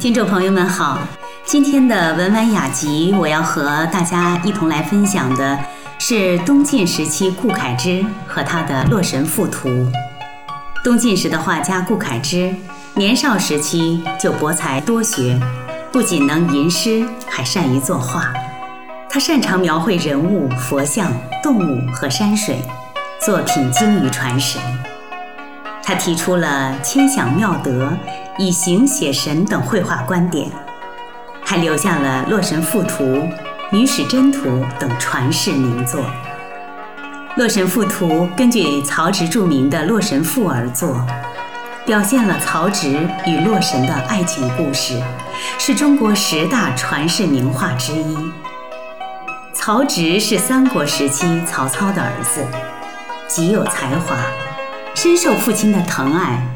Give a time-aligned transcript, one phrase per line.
[0.00, 0.98] 听众朋友们好，
[1.44, 5.58] 今天的文玩雅集，我要和大家一同来分享的
[5.98, 9.68] 是东晋时期顾恺之和他的《洛神赋图》。
[10.82, 12.54] 东晋时的画家顾恺之，
[12.94, 15.38] 年少时期就博才多学，
[15.92, 18.32] 不仅能吟诗，还善于作画。
[19.10, 21.12] 他擅长描绘人物、佛像、
[21.42, 22.64] 动物和山水，
[23.20, 24.62] 作品精于传神。
[25.90, 27.92] 他提出了千想妙德、
[28.38, 30.48] 以形写神等绘画观点，
[31.44, 33.02] 还留下了《洛神赋图》
[33.72, 36.00] 《女史箴图》等传世名作。
[37.34, 38.06] 《洛神赋图》
[38.36, 41.04] 根据曹植著名的《洛神赋》而作，
[41.84, 42.92] 表现了曹植
[43.26, 44.96] 与洛神的爱情故事，
[45.58, 48.16] 是中国十大传世名画之一。
[49.52, 52.46] 曹植是三国时期曹操的儿子，
[53.26, 54.16] 极有才华。
[54.94, 56.46] 深受父亲的疼爱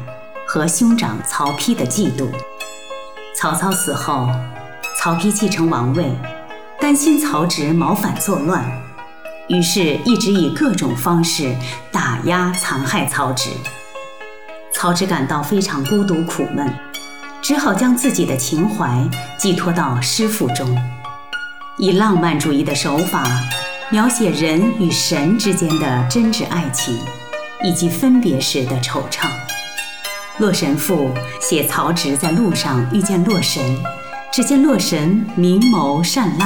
[0.45, 2.27] 和兄长曹丕的嫉妒。
[3.35, 4.29] 曹操死后，
[4.99, 6.11] 曹丕继承王位，
[6.79, 8.63] 担心曹植谋反作乱，
[9.47, 11.55] 于是一直以各种方式
[11.91, 13.49] 打压残害曹植。
[14.71, 16.71] 曹植感到非常孤独苦闷，
[17.41, 19.03] 只好将自己的情怀
[19.37, 20.77] 寄托到诗赋中，
[21.77, 23.23] 以浪漫主义的手法
[23.89, 26.99] 描写人与神之间的真挚爱情。
[27.65, 29.21] 以及分别时的惆怅，
[30.37, 31.09] 《洛神赋》
[31.41, 33.59] 写曹植在路上遇见洛神，
[34.31, 36.45] 只见洛神明眸善睐，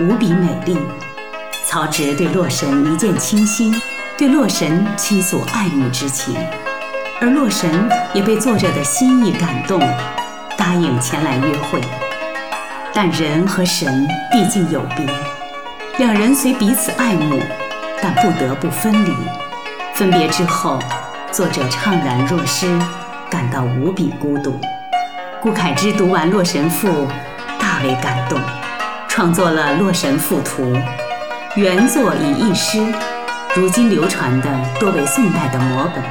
[0.00, 0.78] 无比美丽。
[1.66, 3.78] 曹植对洛神一见倾心，
[4.16, 6.34] 对洛神倾诉爱慕之情，
[7.20, 9.78] 而洛神也被作者的心意感动，
[10.56, 11.78] 答应前来约会。
[12.94, 15.06] 但人和神毕竟有别，
[15.98, 17.38] 两人虽彼此爱慕，
[18.00, 19.12] 但不得不分离。
[19.94, 20.80] 分别之后，
[21.30, 22.66] 作者怅然若失，
[23.30, 24.58] 感到无比孤独。
[25.40, 26.88] 顾恺之读完《洛神赋》，
[27.60, 28.40] 大为感动，
[29.06, 30.64] 创作了《洛神赋图》。
[31.54, 32.84] 原作以一诗，
[33.54, 34.50] 如今流传的
[34.80, 36.02] 多为宋代的摹本。《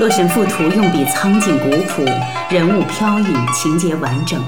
[0.00, 2.04] 洛神赋图》用笔苍劲古朴，
[2.48, 4.44] 人物飘逸，情节完整，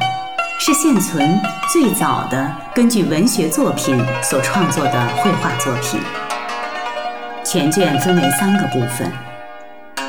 [0.59, 1.41] 是现存
[1.73, 6.01] 最早的根据文学作品所创作的绘画作品。
[7.45, 9.13] 全卷分为三个部分，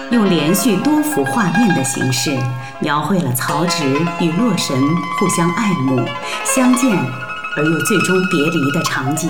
[0.10, 2.32] 用连续多幅画面的形式
[2.80, 3.84] 描绘了曹植
[4.22, 4.76] 与洛神
[5.20, 6.04] 互相爱慕、
[6.46, 6.98] 相见
[7.58, 9.30] 而又最终别离的场景，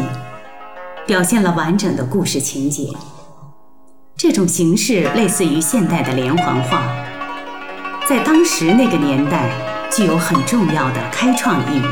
[1.08, 2.90] 表现了完整的故事情节。
[4.16, 6.84] 这种形式类似于现代的连环画，
[8.08, 9.50] 在当时那个年代
[9.92, 11.84] 具有很重要的开创意义。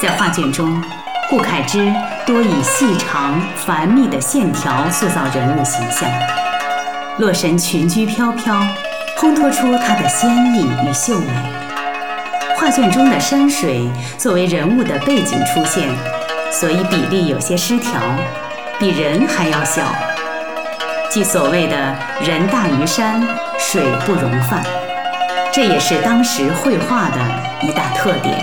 [0.00, 0.80] 在画卷中。
[1.28, 1.92] 顾恺之
[2.24, 6.08] 多以细长繁密的线条塑造人物形象，
[7.18, 8.58] 洛神裙裾飘飘，
[9.18, 11.26] 烘托出她的仙逸与秀美。
[12.56, 15.86] 画卷中的山水作为人物的背景出现，
[16.50, 18.00] 所以比例有些失调，
[18.78, 19.82] 比人还要小，
[21.10, 21.76] 即所谓的
[22.22, 23.22] 人大于山，
[23.58, 24.62] 水不容泛。
[25.52, 27.18] 这也是当时绘画的
[27.60, 28.34] 一大特点。